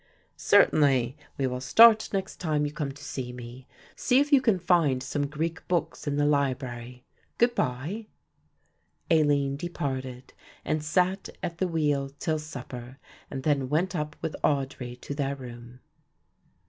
[0.35, 3.67] "Certainly, we will start next time you come to see me.
[3.95, 7.03] See if you can find some Greek books in the library.
[7.37, 8.07] Good bye."
[9.11, 10.33] Aline departed
[10.65, 12.97] and sat at the wheel till supper
[13.29, 15.81] and then went up with Audry to their room.